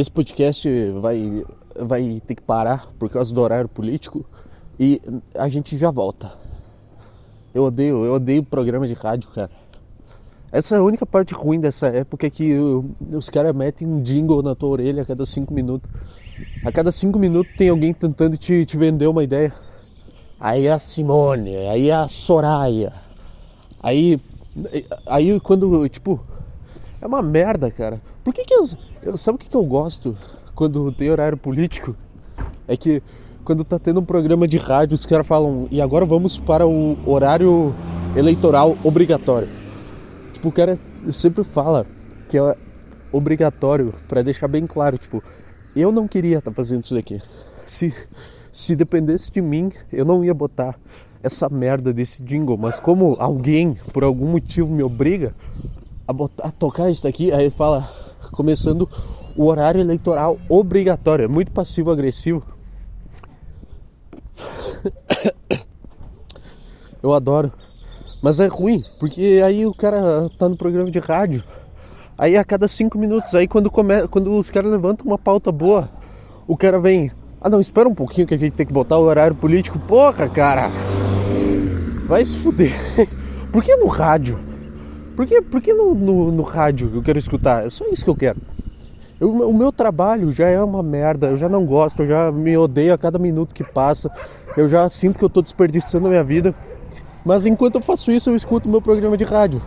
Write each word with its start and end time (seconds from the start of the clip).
esse 0.00 0.10
podcast 0.10 0.68
vai, 1.00 1.44
vai 1.76 2.22
ter 2.24 2.36
que 2.36 2.42
parar 2.42 2.88
por 2.98 3.10
causa 3.10 3.34
do 3.34 3.40
horário 3.40 3.68
político 3.68 4.24
e 4.78 5.00
a 5.34 5.48
gente 5.48 5.76
já 5.76 5.90
volta. 5.90 6.32
Eu 7.52 7.64
odeio, 7.64 8.04
eu 8.04 8.12
odeio 8.14 8.44
programa 8.44 8.86
de 8.86 8.94
rádio, 8.94 9.28
cara. 9.30 9.50
Essa 10.52 10.76
é 10.76 10.78
a 10.78 10.82
única 10.82 11.04
parte 11.04 11.34
ruim 11.34 11.58
dessa 11.58 11.88
época 11.88 12.26
é 12.28 12.30
que 12.30 12.56
os 13.12 13.28
caras 13.28 13.52
metem 13.54 13.88
um 13.88 14.00
jingle 14.00 14.40
na 14.40 14.54
tua 14.54 14.68
orelha 14.68 15.02
a 15.02 15.06
cada 15.06 15.26
cinco 15.26 15.52
minutos. 15.52 15.90
A 16.64 16.70
cada 16.70 16.92
cinco 16.92 17.18
minutos 17.18 17.52
tem 17.56 17.68
alguém 17.68 17.92
tentando 17.92 18.36
te, 18.36 18.64
te 18.64 18.76
vender 18.76 19.08
uma 19.08 19.24
ideia. 19.24 19.52
Aí 20.38 20.66
é 20.66 20.72
a 20.72 20.78
Simone, 20.78 21.56
aí 21.56 21.90
é 21.90 21.94
a 21.94 22.06
Soraya. 22.06 22.92
Aí. 23.82 24.20
Aí 25.06 25.40
quando, 25.40 25.88
tipo. 25.88 26.20
É 27.00 27.06
uma 27.06 27.20
merda, 27.20 27.70
cara. 27.70 28.00
Por 28.28 28.34
que 28.34 28.44
que 28.44 28.52
eu. 28.52 29.16
Sabe 29.16 29.36
o 29.36 29.38
que, 29.38 29.48
que 29.48 29.56
eu 29.56 29.64
gosto 29.64 30.14
quando 30.54 30.92
tem 30.92 31.10
horário 31.10 31.38
político? 31.38 31.96
É 32.66 32.76
que 32.76 33.02
quando 33.42 33.64
tá 33.64 33.78
tendo 33.78 34.00
um 34.00 34.04
programa 34.04 34.46
de 34.46 34.58
rádio, 34.58 34.94
os 34.96 35.06
caras 35.06 35.26
falam, 35.26 35.66
e 35.70 35.80
agora 35.80 36.04
vamos 36.04 36.36
para 36.36 36.66
o 36.66 36.98
horário 37.06 37.74
eleitoral 38.14 38.76
obrigatório. 38.84 39.48
Tipo, 40.34 40.50
o 40.50 40.52
cara 40.52 40.78
sempre 41.10 41.42
fala 41.42 41.86
que 42.28 42.36
é 42.36 42.54
obrigatório 43.10 43.94
para 44.06 44.20
deixar 44.20 44.46
bem 44.46 44.66
claro, 44.66 44.98
tipo, 44.98 45.24
eu 45.74 45.90
não 45.90 46.06
queria 46.06 46.36
estar 46.36 46.50
tá 46.50 46.54
fazendo 46.54 46.84
isso 46.84 46.94
daqui. 46.94 47.22
Se 47.66 47.94
se 48.52 48.76
dependesse 48.76 49.32
de 49.32 49.40
mim, 49.40 49.72
eu 49.90 50.04
não 50.04 50.22
ia 50.22 50.34
botar 50.34 50.78
essa 51.22 51.48
merda 51.48 51.94
desse 51.94 52.22
jingle, 52.22 52.58
mas 52.58 52.78
como 52.78 53.16
alguém 53.18 53.72
por 53.90 54.04
algum 54.04 54.26
motivo 54.26 54.68
me 54.68 54.82
obriga 54.82 55.34
a 56.06 56.12
botar 56.12 56.48
a 56.48 56.50
tocar 56.50 56.90
isso 56.90 57.04
daqui, 57.04 57.32
aí 57.32 57.48
fala 57.48 58.07
começando 58.32 58.88
o 59.36 59.46
horário 59.46 59.80
eleitoral 59.80 60.38
obrigatório, 60.48 61.24
é 61.24 61.28
muito 61.28 61.52
passivo 61.52 61.90
agressivo. 61.90 62.44
Eu 67.02 67.14
adoro. 67.14 67.52
Mas 68.20 68.40
é 68.40 68.46
ruim, 68.46 68.82
porque 68.98 69.40
aí 69.44 69.64
o 69.64 69.72
cara 69.72 70.28
tá 70.36 70.48
no 70.48 70.56
programa 70.56 70.90
de 70.90 70.98
rádio. 70.98 71.44
Aí 72.16 72.36
a 72.36 72.44
cada 72.44 72.66
cinco 72.66 72.98
minutos, 72.98 73.32
aí 73.34 73.46
quando, 73.46 73.70
come... 73.70 74.08
quando 74.08 74.36
os 74.36 74.50
caras 74.50 74.72
levantam 74.72 75.06
uma 75.06 75.18
pauta 75.18 75.52
boa, 75.52 75.88
o 76.46 76.56
cara 76.56 76.80
vem. 76.80 77.12
Ah 77.40 77.48
não, 77.48 77.60
espera 77.60 77.88
um 77.88 77.94
pouquinho 77.94 78.26
que 78.26 78.34
a 78.34 78.38
gente 78.38 78.54
tem 78.54 78.66
que 78.66 78.72
botar 78.72 78.98
o 78.98 79.02
horário 79.02 79.36
político. 79.36 79.78
Porra, 79.78 80.28
cara! 80.28 80.68
Vai 82.08 82.26
se 82.26 82.36
fuder. 82.38 82.72
Por 83.52 83.62
que 83.62 83.76
no 83.76 83.86
rádio? 83.86 84.47
Por 85.18 85.26
que, 85.26 85.42
por 85.42 85.60
que 85.60 85.74
no, 85.74 85.96
no, 85.96 86.30
no 86.30 86.42
rádio 86.44 86.92
eu 86.94 87.02
quero 87.02 87.18
escutar? 87.18 87.66
É 87.66 87.68
só 87.68 87.84
isso 87.88 88.04
que 88.04 88.10
eu 88.10 88.14
quero. 88.14 88.40
Eu, 89.18 89.32
o 89.32 89.52
meu 89.52 89.72
trabalho 89.72 90.30
já 90.30 90.48
é 90.48 90.62
uma 90.62 90.80
merda, 90.80 91.26
eu 91.26 91.36
já 91.36 91.48
não 91.48 91.66
gosto, 91.66 92.02
eu 92.02 92.06
já 92.06 92.30
me 92.30 92.56
odeio 92.56 92.94
a 92.94 92.96
cada 92.96 93.18
minuto 93.18 93.52
que 93.52 93.64
passa, 93.64 94.08
eu 94.56 94.68
já 94.68 94.88
sinto 94.88 95.18
que 95.18 95.24
eu 95.24 95.26
estou 95.26 95.42
desperdiçando 95.42 96.06
a 96.06 96.10
minha 96.10 96.22
vida. 96.22 96.54
Mas 97.24 97.46
enquanto 97.46 97.74
eu 97.74 97.80
faço 97.80 98.12
isso, 98.12 98.30
eu 98.30 98.36
escuto 98.36 98.68
meu 98.68 98.80
programa 98.80 99.16
de 99.16 99.24
rádio. 99.24 99.60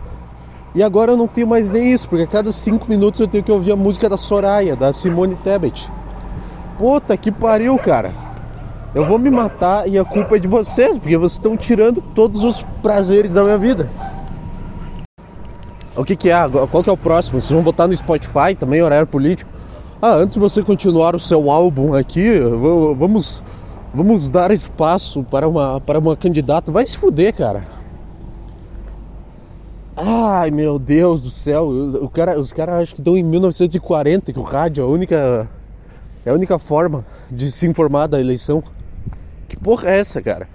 E 0.74 0.82
agora 0.82 1.12
eu 1.12 1.18
não 1.18 1.28
tenho 1.28 1.46
mais 1.46 1.68
nem 1.68 1.92
isso, 1.92 2.08
porque 2.08 2.24
a 2.24 2.26
cada 2.26 2.50
cinco 2.50 2.88
minutos 2.88 3.20
eu 3.20 3.28
tenho 3.28 3.44
que 3.44 3.52
ouvir 3.52 3.72
a 3.72 3.76
música 3.76 4.08
da 4.08 4.16
Soraya, 4.16 4.74
da 4.74 4.90
Simone 4.90 5.36
Tebet. 5.44 5.92
Puta 6.78 7.14
que 7.14 7.30
pariu, 7.30 7.76
cara. 7.76 8.10
Eu 8.94 9.04
vou 9.04 9.18
me 9.18 9.30
matar 9.30 9.86
e 9.86 9.98
a 9.98 10.04
culpa 10.04 10.36
é 10.36 10.38
de 10.38 10.48
vocês, 10.48 10.96
porque 10.96 11.18
vocês 11.18 11.32
estão 11.32 11.58
tirando 11.58 12.00
todos 12.14 12.42
os 12.42 12.64
prazeres 12.82 13.34
da 13.34 13.42
minha 13.42 13.58
vida. 13.58 13.90
O 15.94 16.04
que, 16.04 16.16
que 16.16 16.30
é? 16.30 16.36
Qual 16.70 16.82
que 16.82 16.88
é 16.88 16.92
o 16.92 16.96
próximo? 16.96 17.40
Vocês 17.40 17.52
vão 17.52 17.62
botar 17.62 17.86
no 17.86 17.96
Spotify 17.96 18.54
também, 18.58 18.80
horário 18.82 19.06
político? 19.06 19.50
Ah, 20.00 20.14
antes 20.14 20.34
de 20.34 20.40
você 20.40 20.62
continuar 20.62 21.14
o 21.14 21.20
seu 21.20 21.50
álbum 21.50 21.94
aqui, 21.94 22.40
vamos, 22.98 23.44
vamos 23.94 24.30
dar 24.30 24.50
espaço 24.50 25.22
para 25.22 25.46
uma, 25.46 25.80
para 25.80 25.98
uma 25.98 26.16
candidata. 26.16 26.72
Vai 26.72 26.86
se 26.86 26.96
fuder, 26.96 27.34
cara. 27.34 27.66
Ai 29.94 30.50
meu 30.50 30.78
Deus 30.78 31.22
do 31.22 31.30
céu, 31.30 31.68
o 31.68 32.08
cara, 32.08 32.40
os 32.40 32.50
caras 32.52 32.82
acho 32.82 32.94
que 32.94 33.00
estão 33.02 33.14
em 33.14 33.22
1940, 33.22 34.32
que 34.32 34.38
o 34.38 34.42
rádio 34.42 34.82
é 34.82 34.86
a 34.86 34.88
única, 34.88 35.50
é 36.24 36.30
a 36.30 36.32
única 36.32 36.58
forma 36.58 37.04
de 37.30 37.50
se 37.52 37.66
informar 37.66 38.06
da 38.06 38.18
eleição. 38.18 38.64
Que 39.46 39.56
porra 39.56 39.90
é 39.90 40.00
essa, 40.00 40.22
cara? 40.22 40.48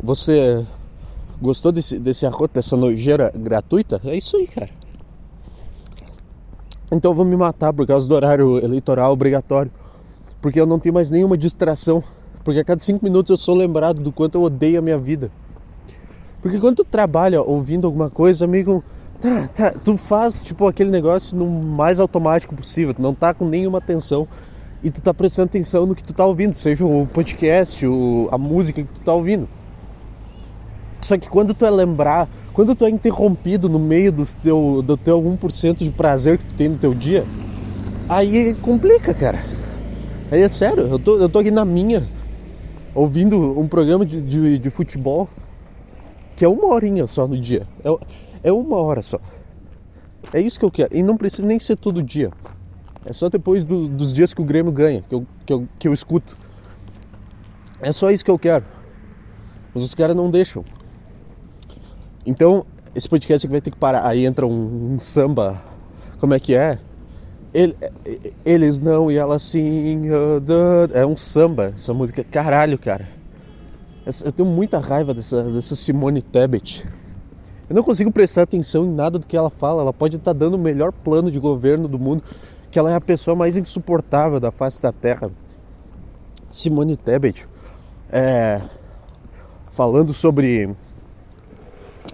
Você 0.00 0.64
gostou 1.40 1.72
desse, 1.72 1.98
desse 1.98 2.26
arroto, 2.26 2.54
dessa 2.54 2.76
nojeira 2.76 3.32
gratuita? 3.34 4.00
É 4.04 4.16
isso 4.16 4.36
aí, 4.36 4.46
cara. 4.46 4.70
Então 6.92 7.12
eu 7.12 7.14
vou 7.14 7.24
me 7.24 7.36
matar 7.36 7.72
por 7.72 7.86
causa 7.86 8.08
do 8.08 8.14
horário 8.14 8.58
eleitoral 8.58 9.12
obrigatório. 9.12 9.70
Porque 10.40 10.60
eu 10.60 10.66
não 10.66 10.78
tenho 10.78 10.94
mais 10.94 11.10
nenhuma 11.10 11.36
distração. 11.36 12.02
Porque 12.42 12.60
a 12.60 12.64
cada 12.64 12.80
cinco 12.80 13.04
minutos 13.04 13.30
eu 13.30 13.36
sou 13.36 13.54
lembrado 13.54 14.00
do 14.00 14.10
quanto 14.10 14.36
eu 14.36 14.42
odeio 14.42 14.78
a 14.78 14.82
minha 14.82 14.98
vida. 14.98 15.30
Porque 16.42 16.58
quando 16.58 16.76
tu 16.76 16.84
trabalha 16.84 17.42
ouvindo 17.42 17.86
alguma 17.86 18.08
coisa, 18.08 18.44
amigo, 18.44 18.82
tá, 19.20 19.48
tá, 19.48 19.72
tu 19.72 19.96
faz 19.96 20.42
tipo 20.42 20.66
aquele 20.66 20.90
negócio 20.90 21.36
no 21.36 21.46
mais 21.46 22.00
automático 22.00 22.54
possível, 22.54 22.94
tu 22.94 23.02
não 23.02 23.14
tá 23.14 23.34
com 23.34 23.46
nenhuma 23.46 23.76
atenção 23.76 24.26
e 24.82 24.90
tu 24.90 25.02
tá 25.02 25.12
prestando 25.12 25.48
atenção 25.48 25.84
no 25.84 25.94
que 25.94 26.02
tu 26.02 26.14
tá 26.14 26.24
ouvindo, 26.24 26.54
seja 26.54 26.84
o 26.84 27.06
podcast, 27.06 27.86
o, 27.86 28.28
a 28.32 28.38
música 28.38 28.82
que 28.82 28.88
tu 28.88 29.00
tá 29.02 29.12
ouvindo. 29.12 29.46
Só 31.00 31.16
que 31.16 31.28
quando 31.28 31.54
tu 31.54 31.64
é 31.64 31.70
lembrar, 31.70 32.28
quando 32.52 32.74
tu 32.74 32.84
é 32.84 32.90
interrompido 32.90 33.68
no 33.68 33.78
meio 33.78 34.12
do 34.12 34.24
teu, 34.26 34.82
do 34.82 34.96
teu 34.96 35.22
1% 35.22 35.78
de 35.78 35.90
prazer 35.90 36.38
que 36.38 36.44
tu 36.44 36.54
tem 36.54 36.68
no 36.68 36.78
teu 36.78 36.94
dia, 36.94 37.24
aí 38.08 38.54
complica, 38.62 39.14
cara. 39.14 39.38
Aí 40.30 40.42
é 40.42 40.48
sério, 40.48 40.86
eu 40.86 40.98
tô, 40.98 41.18
eu 41.18 41.28
tô 41.28 41.38
aqui 41.38 41.50
na 41.50 41.64
minha, 41.64 42.06
ouvindo 42.94 43.58
um 43.58 43.66
programa 43.66 44.04
de, 44.04 44.20
de, 44.20 44.58
de 44.58 44.70
futebol 44.70 45.28
que 46.36 46.44
é 46.44 46.48
uma 46.48 46.68
horinha 46.68 47.06
só 47.06 47.28
no 47.28 47.38
dia. 47.38 47.66
É, 47.84 48.48
é 48.48 48.52
uma 48.52 48.78
hora 48.78 49.02
só. 49.02 49.20
É 50.32 50.40
isso 50.40 50.58
que 50.58 50.64
eu 50.64 50.70
quero. 50.70 50.96
E 50.96 51.02
não 51.02 51.16
precisa 51.16 51.46
nem 51.46 51.58
ser 51.58 51.76
todo 51.76 52.02
dia. 52.02 52.30
É 53.04 53.12
só 53.12 53.28
depois 53.28 53.64
do, 53.64 53.88
dos 53.88 54.12
dias 54.12 54.32
que 54.32 54.40
o 54.40 54.44
Grêmio 54.44 54.72
ganha, 54.72 55.02
que 55.02 55.14
eu, 55.14 55.26
que, 55.44 55.52
eu, 55.52 55.68
que 55.78 55.88
eu 55.88 55.92
escuto. 55.92 56.36
É 57.80 57.92
só 57.92 58.10
isso 58.10 58.24
que 58.24 58.30
eu 58.30 58.38
quero. 58.38 58.64
Mas 59.74 59.84
os 59.84 59.94
caras 59.94 60.16
não 60.16 60.30
deixam. 60.30 60.64
Então, 62.24 62.66
esse 62.94 63.08
podcast 63.08 63.46
vai 63.48 63.60
ter 63.60 63.70
que 63.70 63.78
parar. 63.78 64.06
Aí 64.06 64.26
entra 64.26 64.46
um, 64.46 64.94
um 64.94 65.00
samba. 65.00 65.60
Como 66.18 66.34
é 66.34 66.40
que 66.40 66.54
é? 66.54 66.78
Ele, 67.52 67.74
eles 68.44 68.80
não 68.80 69.10
e 69.10 69.16
ela 69.16 69.38
sim. 69.38 70.02
É 70.92 71.04
um 71.04 71.16
samba, 71.16 71.72
essa 71.74 71.92
música. 71.94 72.22
Caralho, 72.24 72.78
cara. 72.78 73.08
Eu 74.24 74.32
tenho 74.32 74.48
muita 74.48 74.78
raiva 74.78 75.12
dessa, 75.14 75.42
dessa 75.44 75.76
Simone 75.76 76.22
Tebet. 76.22 76.86
Eu 77.68 77.76
não 77.76 77.82
consigo 77.82 78.10
prestar 78.10 78.42
atenção 78.42 78.84
em 78.84 78.90
nada 78.92 79.18
do 79.18 79.26
que 79.26 79.36
ela 79.36 79.50
fala. 79.50 79.82
Ela 79.82 79.92
pode 79.92 80.16
estar 80.16 80.32
dando 80.32 80.54
o 80.54 80.58
melhor 80.58 80.90
plano 80.92 81.30
de 81.30 81.38
governo 81.38 81.86
do 81.86 81.98
mundo, 81.98 82.22
que 82.70 82.78
ela 82.78 82.90
é 82.90 82.94
a 82.94 83.00
pessoa 83.00 83.36
mais 83.36 83.56
insuportável 83.56 84.40
da 84.40 84.50
face 84.50 84.82
da 84.82 84.90
Terra. 84.90 85.30
Simone 86.48 86.96
Tebet, 86.96 87.46
é, 88.10 88.60
falando 89.70 90.12
sobre 90.12 90.74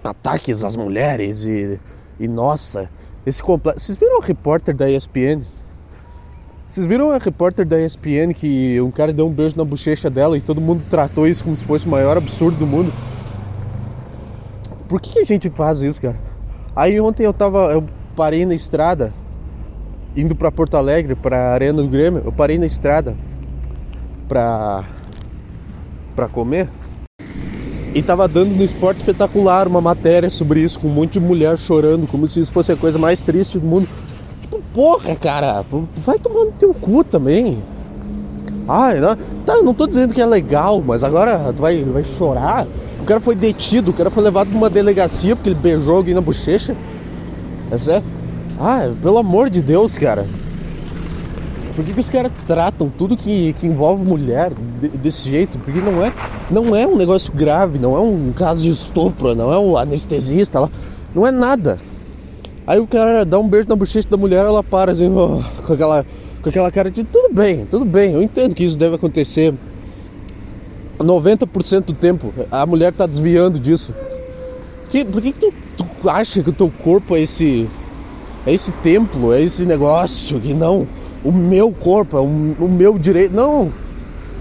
ataques 0.03 0.63
às 0.63 0.75
mulheres 0.75 1.45
e, 1.45 1.79
e 2.19 2.27
nossa, 2.27 2.89
esse 3.25 3.41
completo. 3.41 3.79
Vocês 3.79 3.97
viram 3.97 4.19
o 4.19 4.21
repórter 4.21 4.75
da 4.75 4.89
ESPN 4.89 5.43
vocês 6.69 6.85
viram 6.85 7.11
a 7.11 7.17
repórter 7.17 7.65
da 7.65 7.79
ESPN 7.79 8.33
que 8.35 8.79
um 8.81 8.91
cara 8.91 9.13
deu 9.13 9.25
um 9.25 9.31
beijo 9.31 9.55
na 9.55 9.63
bochecha 9.63 10.09
dela 10.09 10.37
e 10.37 10.41
todo 10.41 10.59
mundo 10.59 10.83
tratou 10.89 11.25
isso 11.25 11.45
como 11.45 11.55
se 11.55 11.63
fosse 11.63 11.87
o 11.87 11.89
maior 11.89 12.17
absurdo 12.17 12.57
do 12.57 12.67
mundo? 12.67 12.91
Por 14.89 14.99
que, 14.99 15.13
que 15.13 15.19
a 15.19 15.25
gente 15.25 15.49
faz 15.49 15.81
isso, 15.81 16.01
cara? 16.01 16.19
Aí 16.75 16.99
ontem 16.99 17.23
eu 17.23 17.31
tava. 17.31 17.71
Eu 17.71 17.85
parei 18.17 18.45
na 18.45 18.53
estrada, 18.53 19.13
indo 20.13 20.35
para 20.35 20.51
Porto 20.51 20.75
Alegre, 20.75 21.15
pra 21.15 21.53
Arena 21.53 21.81
do 21.81 21.87
Grêmio, 21.87 22.21
eu 22.25 22.33
parei 22.33 22.57
na 22.57 22.65
estrada 22.65 23.15
pra. 24.27 24.83
pra 26.17 26.27
comer. 26.27 26.67
E 27.97 28.01
tava 28.03 28.27
dando 28.27 28.55
no 28.55 28.63
esporte 28.63 28.97
espetacular 28.97 29.67
uma 29.67 29.81
matéria 29.81 30.29
sobre 30.29 30.59
isso, 30.59 30.79
com 30.79 30.87
um 30.87 30.91
monte 30.91 31.13
de 31.13 31.19
mulher 31.19 31.57
chorando, 31.57 32.05
como 32.05 32.27
se 32.27 32.39
isso 32.39 32.51
fosse 32.51 32.71
a 32.71 32.75
coisa 32.75 32.99
mais 32.99 33.23
triste 33.23 33.57
do 33.57 33.65
mundo. 33.65 33.89
Porra, 34.71 35.15
cara, 35.15 35.65
vai 36.05 36.19
tomando 36.19 36.51
teu 36.59 36.75
cu 36.75 37.03
também. 37.03 37.57
Ai, 38.67 38.99
não, 38.99 39.15
tá, 39.43 39.53
eu 39.55 39.63
não 39.63 39.73
tô 39.73 39.87
dizendo 39.87 40.13
que 40.13 40.21
é 40.21 40.27
legal, 40.27 40.79
mas 40.85 41.03
agora 41.03 41.51
tu 41.55 41.59
vai, 41.59 41.83
vai 41.85 42.03
chorar. 42.03 42.67
O 43.01 43.03
cara 43.03 43.19
foi 43.19 43.33
detido, 43.33 43.89
o 43.89 43.93
cara 43.95 44.11
foi 44.11 44.21
levado 44.21 44.49
pra 44.49 44.57
uma 44.59 44.69
delegacia 44.69 45.35
porque 45.35 45.49
ele 45.49 45.59
beijou 45.59 45.97
alguém 45.97 46.13
na 46.13 46.21
bochecha. 46.21 46.75
É 47.71 47.79
sério? 47.79 48.05
Ah, 48.59 48.91
pelo 49.01 49.17
amor 49.17 49.49
de 49.49 49.59
Deus, 49.59 49.97
cara. 49.97 50.27
Por 51.77 51.85
que, 51.85 51.93
que 51.93 51.99
os 51.99 52.09
caras 52.09 52.31
tratam 52.47 52.89
tudo 52.89 53.15
que, 53.15 53.53
que 53.53 53.67
envolve 53.67 54.03
mulher 54.03 54.51
de, 54.81 54.87
desse 54.89 55.29
jeito? 55.29 55.59
Porque 55.59 55.79
não 55.79 56.03
é, 56.03 56.11
não 56.49 56.75
é 56.75 56.87
um 56.87 56.97
negócio 56.97 57.31
grave, 57.31 57.77
não 57.77 57.95
é 57.95 57.99
um 57.99 58.33
caso 58.33 58.63
de 58.63 58.69
estupro, 58.71 59.35
não 59.35 59.53
é 59.53 59.59
um 59.59 59.77
anestesista 59.77 60.59
lá. 60.59 60.71
Não 61.13 61.27
é 61.27 61.29
nada. 61.29 61.77
Aí 62.65 62.79
o 62.79 62.87
cara 62.87 63.23
dá 63.23 63.37
um 63.37 63.47
beijo 63.47 63.69
na 63.69 63.75
bochecha 63.75 64.09
da 64.09 64.17
mulher, 64.17 64.43
ela 64.43 64.63
para 64.63 64.91
assim, 64.91 65.07
ó, 65.15 65.43
com 65.67 65.73
aquela, 65.73 66.03
com 66.41 66.49
aquela 66.49 66.71
cara 66.71 66.89
de 66.89 67.03
tudo 67.03 67.31
bem, 67.31 67.67
tudo 67.67 67.85
bem, 67.85 68.13
eu 68.13 68.23
entendo 68.23 68.55
que 68.55 68.63
isso 68.63 68.79
deve 68.79 68.95
acontecer. 68.95 69.53
90% 70.97 71.81
do 71.81 71.93
tempo 71.93 72.33
a 72.49 72.65
mulher 72.65 72.91
tá 72.91 73.05
desviando 73.05 73.59
disso. 73.59 73.93
Que, 74.89 75.05
por 75.05 75.21
que, 75.21 75.31
que 75.31 75.51
tu, 75.77 75.85
tu 76.01 76.09
acha 76.09 76.41
que 76.41 76.49
o 76.49 76.53
teu 76.53 76.73
corpo 76.83 77.15
é 77.15 77.21
esse. 77.21 77.69
É 78.47 78.53
esse 78.53 78.71
templo, 78.71 79.31
é 79.31 79.43
esse 79.43 79.63
negócio 79.63 80.39
que 80.39 80.53
não, 80.53 80.87
o 81.23 81.31
meu 81.31 81.71
corpo, 81.71 82.17
é 82.17 82.21
o, 82.21 82.27
meu 82.69 82.97
direito. 82.97 83.33
Não, 83.33 83.71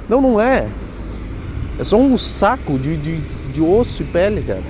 não, 0.08 0.20
não 0.20 0.40
é. 0.40 0.68
É 1.78 1.84
só 1.84 1.96
um 1.96 2.16
saco 2.16 2.78
de, 2.78 2.96
de, 2.96 3.20
de 3.52 3.60
osso 3.60 4.02
e 4.02 4.06
pele, 4.06 4.42
cara. 4.42 4.62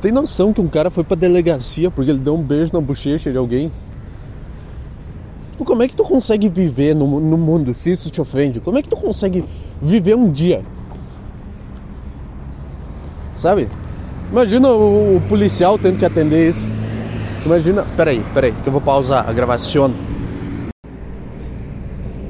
Tem 0.00 0.10
noção 0.12 0.52
que 0.52 0.60
um 0.60 0.68
cara 0.68 0.90
foi 0.90 1.04
pra 1.04 1.16
delegacia 1.16 1.90
porque 1.90 2.10
ele 2.10 2.18
deu 2.18 2.34
um 2.34 2.42
beijo 2.42 2.72
na 2.72 2.80
bochecha 2.80 3.30
de 3.30 3.38
alguém? 3.38 3.70
Tipo, 5.62 5.64
como 5.64 5.82
é 5.82 5.88
que 5.88 5.94
tu 5.94 6.02
consegue 6.02 6.48
viver 6.48 6.94
no, 6.94 7.20
no 7.20 7.38
mundo 7.38 7.72
se 7.72 7.92
isso 7.92 8.10
te 8.10 8.20
ofende? 8.20 8.58
Como 8.58 8.78
é 8.78 8.82
que 8.82 8.88
tu 8.88 8.96
consegue 8.96 9.44
viver 9.80 10.16
um 10.16 10.30
dia? 10.30 10.62
Sabe? 13.36 13.68
Imagina 14.30 14.68
o, 14.68 15.16
o 15.16 15.20
policial 15.28 15.78
tendo 15.78 15.98
que 15.98 16.04
atender 16.04 16.48
isso. 16.48 16.66
Imagina. 17.44 17.84
Peraí, 17.96 18.20
peraí, 18.32 18.52
que 18.62 18.68
eu 18.68 18.72
vou 18.72 18.80
pausar 18.80 19.28
a 19.28 19.32
gravação. 19.32 19.92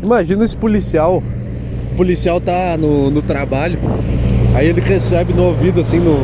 Imagina 0.03 0.45
esse 0.45 0.57
policial. 0.57 1.23
O 1.93 1.97
policial 1.97 2.41
tá 2.41 2.77
no, 2.79 3.11
no 3.11 3.23
trabalho. 3.23 3.79
Aí 4.55 4.67
ele 4.67 4.81
recebe 4.81 5.33
no 5.33 5.45
ouvido, 5.45 5.81
assim, 5.81 5.99
no, 5.99 6.19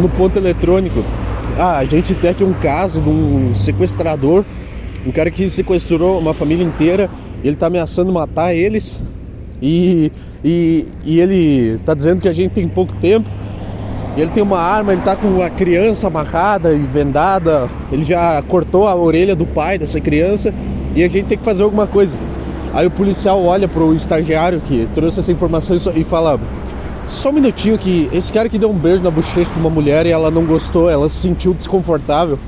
no 0.00 0.08
ponto 0.10 0.36
eletrônico. 0.36 1.04
Ah, 1.58 1.78
a 1.78 1.84
gente 1.84 2.14
tem 2.14 2.30
aqui 2.30 2.44
um 2.44 2.52
caso 2.54 3.00
de 3.00 3.08
um 3.08 3.54
sequestrador. 3.54 4.44
Um 5.06 5.10
cara 5.10 5.30
que 5.30 5.48
sequestrou 5.48 6.18
uma 6.18 6.34
família 6.34 6.64
inteira. 6.64 7.08
Ele 7.44 7.56
tá 7.56 7.66
ameaçando 7.66 8.12
matar 8.12 8.54
eles. 8.54 9.00
E, 9.60 10.10
e, 10.44 10.88
e 11.04 11.20
ele 11.20 11.78
tá 11.84 11.94
dizendo 11.94 12.20
que 12.20 12.28
a 12.28 12.32
gente 12.32 12.52
tem 12.52 12.66
pouco 12.68 12.92
tempo. 13.00 13.28
Ele 14.16 14.30
tem 14.30 14.42
uma 14.42 14.58
arma, 14.58 14.92
ele 14.92 15.00
tá 15.02 15.16
com 15.16 15.40
a 15.40 15.48
criança 15.48 16.06
amarrada 16.06 16.72
e 16.74 16.78
vendada. 16.78 17.68
Ele 17.90 18.02
já 18.02 18.42
cortou 18.42 18.86
a 18.86 18.94
orelha 18.94 19.34
do 19.34 19.46
pai 19.46 19.78
dessa 19.78 20.00
criança. 20.00 20.52
E 20.94 21.02
a 21.02 21.08
gente 21.08 21.26
tem 21.26 21.38
que 21.38 21.44
fazer 21.44 21.62
alguma 21.62 21.86
coisa. 21.86 22.12
Aí 22.74 22.86
o 22.86 22.90
policial 22.90 23.42
olha 23.42 23.66
pro 23.66 23.94
estagiário 23.94 24.60
que 24.60 24.86
trouxe 24.94 25.20
essa 25.20 25.32
informação 25.32 25.76
e 25.94 26.04
fala: 26.04 26.38
Só 27.08 27.30
um 27.30 27.32
minutinho 27.32 27.78
que 27.78 28.08
esse 28.12 28.30
cara 28.30 28.50
que 28.50 28.58
deu 28.58 28.70
um 28.70 28.76
beijo 28.76 29.02
na 29.02 29.10
bochecha 29.10 29.50
de 29.50 29.58
uma 29.58 29.70
mulher 29.70 30.04
e 30.04 30.10
ela 30.10 30.30
não 30.30 30.44
gostou, 30.44 30.90
ela 30.90 31.08
se 31.08 31.16
sentiu 31.16 31.54
desconfortável. 31.54 32.38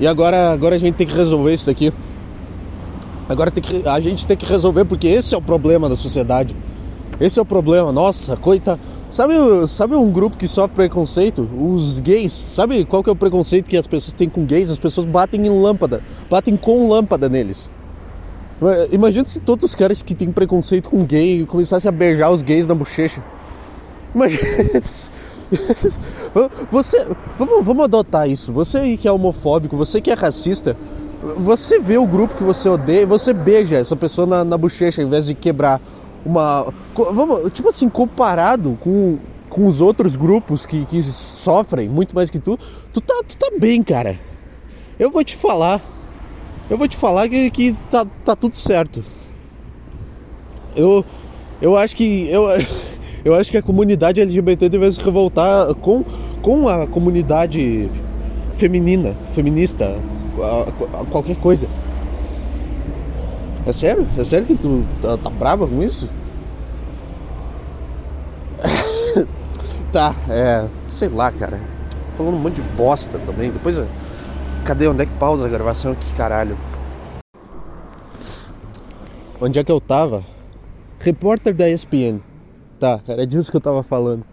E 0.00 0.08
agora, 0.08 0.52
agora 0.52 0.74
a 0.74 0.78
gente 0.78 0.94
tem 0.94 1.06
que 1.06 1.16
resolver 1.16 1.54
isso 1.54 1.66
daqui. 1.66 1.92
Agora 3.28 3.50
que, 3.52 3.88
a 3.88 4.00
gente 4.00 4.26
tem 4.26 4.36
que 4.36 4.44
resolver 4.44 4.84
porque 4.84 5.06
esse 5.06 5.34
é 5.34 5.38
o 5.38 5.42
problema 5.42 5.88
da 5.88 5.94
sociedade. 5.94 6.56
Esse 7.20 7.38
é 7.38 7.42
o 7.42 7.44
problema. 7.44 7.92
Nossa, 7.92 8.36
coita. 8.36 8.78
Sabe, 9.10 9.34
sabe 9.68 9.94
um 9.94 10.10
grupo 10.10 10.36
que 10.36 10.48
sofre 10.48 10.74
preconceito? 10.74 11.48
Os 11.56 12.00
gays. 12.00 12.32
Sabe 12.32 12.84
qual 12.84 13.02
que 13.02 13.08
é 13.08 13.12
o 13.12 13.16
preconceito 13.16 13.68
que 13.68 13.76
as 13.76 13.86
pessoas 13.86 14.14
têm 14.14 14.28
com 14.28 14.44
gays? 14.44 14.70
As 14.70 14.78
pessoas 14.78 15.06
batem 15.06 15.46
em 15.46 15.60
lâmpada, 15.60 16.02
batem 16.28 16.56
com 16.56 16.88
lâmpada 16.88 17.28
neles. 17.28 17.68
Imagina 18.90 19.24
se 19.24 19.40
todos 19.40 19.64
os 19.64 19.74
caras 19.74 20.02
que 20.02 20.14
têm 20.14 20.32
preconceito 20.32 20.88
com 20.88 21.04
gay 21.04 21.44
começassem 21.46 21.88
a 21.88 21.92
beijar 21.92 22.30
os 22.30 22.42
gays 22.42 22.66
na 22.66 22.74
bochecha. 22.74 23.22
Imagina. 24.14 24.42
Você, 26.70 27.06
vamos, 27.38 27.64
vamos 27.64 27.84
adotar 27.84 28.28
isso. 28.28 28.52
Você 28.52 28.78
aí 28.78 28.96
que 28.96 29.06
é 29.06 29.12
homofóbico, 29.12 29.76
você 29.76 30.00
que 30.00 30.10
é 30.10 30.14
racista, 30.14 30.76
você 31.36 31.78
vê 31.78 31.96
o 31.96 32.06
grupo 32.06 32.34
que 32.34 32.42
você 32.42 32.68
odeia, 32.68 33.06
você 33.06 33.32
beija 33.32 33.76
essa 33.76 33.94
pessoa 33.94 34.26
na, 34.26 34.44
na 34.44 34.58
bochecha 34.58 35.00
ao 35.00 35.06
invés 35.06 35.26
de 35.26 35.34
quebrar 35.34 35.80
uma. 36.24 36.72
Vamos, 36.94 37.52
tipo 37.52 37.68
assim, 37.68 37.88
comparado 37.88 38.78
com, 38.80 39.18
com 39.48 39.66
os 39.66 39.80
outros 39.80 40.16
grupos 40.16 40.64
que, 40.64 40.84
que 40.86 41.02
sofrem 41.02 41.88
muito 41.88 42.14
mais 42.14 42.30
que 42.30 42.38
tu, 42.38 42.58
tu 42.92 43.00
tá, 43.00 43.22
tu 43.26 43.36
tá 43.36 43.50
bem, 43.58 43.82
cara. 43.82 44.18
Eu 44.98 45.10
vou 45.10 45.22
te 45.24 45.36
falar. 45.36 45.80
Eu 46.70 46.78
vou 46.78 46.88
te 46.88 46.96
falar 46.96 47.28
que, 47.28 47.50
que 47.50 47.76
tá, 47.90 48.06
tá 48.24 48.34
tudo 48.34 48.54
certo. 48.54 49.04
Eu, 50.74 51.04
eu 51.60 51.76
acho 51.76 51.94
que. 51.94 52.28
Eu, 52.30 52.44
eu 53.24 53.34
acho 53.34 53.50
que 53.50 53.58
a 53.58 53.62
comunidade 53.62 54.20
LGBT 54.20 54.68
deve 54.68 54.90
se 54.92 55.00
revoltar 55.00 55.74
com, 55.76 56.04
com 56.40 56.68
a 56.68 56.86
comunidade 56.86 57.90
feminina, 58.56 59.14
feminista, 59.34 59.96
qualquer 61.10 61.36
coisa. 61.36 61.68
É 63.66 63.72
sério? 63.72 64.06
É 64.18 64.24
sério 64.24 64.46
que 64.46 64.56
tu 64.56 64.84
tá, 65.00 65.16
tá 65.16 65.30
brava 65.30 65.66
com 65.66 65.82
isso? 65.82 66.08
tá, 69.92 70.14
é. 70.28 70.68
Sei 70.88 71.08
lá, 71.08 71.32
cara. 71.32 71.60
Falando 72.16 72.34
um 72.34 72.40
monte 72.40 72.56
de 72.56 72.62
bosta 72.76 73.18
também. 73.20 73.50
Depois. 73.50 73.76
Cadê? 74.64 74.86
Onde 74.86 75.02
é 75.02 75.06
que 75.06 75.14
pausa 75.14 75.46
a 75.46 75.48
gravação 75.48 75.92
aqui, 75.92 76.12
caralho? 76.14 76.56
Onde 79.40 79.58
é 79.58 79.64
que 79.64 79.72
eu 79.72 79.80
tava? 79.80 80.24
Repórter 81.00 81.54
da 81.54 81.68
ESPN. 81.68 82.20
Tá, 82.78 83.00
era 83.06 83.26
disso 83.26 83.50
que 83.50 83.56
eu 83.56 83.60
tava 83.60 83.82
falando. 83.82 84.24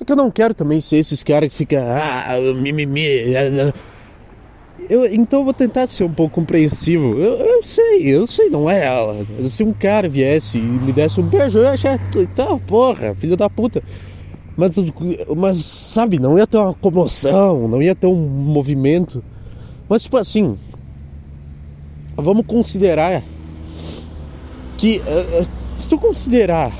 É 0.00 0.04
que 0.04 0.12
eu 0.12 0.16
não 0.16 0.30
quero 0.30 0.54
também 0.54 0.80
ser 0.80 0.96
esses 0.96 1.22
caras 1.22 1.48
que 1.48 1.54
fica 1.54 1.80
ah, 1.80 2.36
mimimi. 2.54 3.34
Eu, 4.88 5.06
então 5.12 5.40
eu 5.40 5.44
vou 5.44 5.54
tentar 5.54 5.86
ser 5.86 6.04
um 6.04 6.12
pouco 6.12 6.34
compreensivo. 6.34 7.18
Eu, 7.18 7.36
eu 7.36 7.62
sei, 7.62 8.14
eu 8.14 8.26
sei, 8.26 8.50
não 8.50 8.68
é 8.68 8.84
ela. 8.84 9.26
Se 9.48 9.62
um 9.62 9.72
cara 9.72 10.08
viesse 10.08 10.58
e 10.58 10.62
me 10.62 10.92
desse 10.92 11.20
um 11.20 11.26
beijo, 11.26 11.58
eu 11.58 11.64
ia 11.64 11.72
achar, 11.72 11.98
tá, 12.34 12.46
porra, 12.66 13.14
filho 13.14 13.36
da 13.36 13.48
puta. 13.48 13.82
Mas, 14.56 14.74
mas, 15.36 15.56
sabe, 15.58 16.18
não 16.18 16.38
ia 16.38 16.46
ter 16.46 16.58
uma 16.58 16.74
comoção, 16.74 17.66
não 17.66 17.82
ia 17.82 17.94
ter 17.94 18.06
um 18.06 18.14
movimento. 18.26 19.22
Mas, 19.88 20.02
tipo 20.02 20.16
assim, 20.16 20.56
vamos 22.16 22.46
considerar 22.46 23.22
que, 24.76 24.98
uh, 24.98 25.48
se 25.76 25.88
tu 25.88 25.98
considerar 25.98 26.72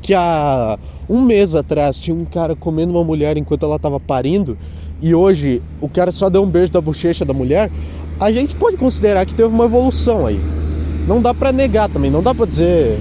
que 0.00 0.14
há 0.14 0.78
um 1.08 1.22
mês 1.22 1.54
atrás 1.54 1.98
tinha 1.98 2.14
um 2.14 2.24
cara 2.24 2.54
comendo 2.54 2.92
uma 2.92 3.04
mulher 3.04 3.36
enquanto 3.36 3.64
ela 3.64 3.76
estava 3.76 3.98
parindo 3.98 4.56
e 5.02 5.14
hoje 5.14 5.60
o 5.80 5.88
cara 5.88 6.12
só 6.12 6.30
deu 6.30 6.42
um 6.42 6.46
beijo 6.46 6.72
da 6.72 6.80
bochecha 6.80 7.24
da 7.24 7.34
mulher, 7.34 7.70
a 8.20 8.30
gente 8.30 8.54
pode 8.54 8.76
considerar 8.76 9.26
que 9.26 9.34
teve 9.34 9.48
uma 9.48 9.64
evolução 9.64 10.26
aí. 10.26 10.40
Não 11.08 11.20
dá 11.20 11.34
para 11.34 11.50
negar 11.50 11.90
também, 11.90 12.10
não 12.10 12.22
dá 12.22 12.32
para 12.32 12.46
dizer 12.46 12.98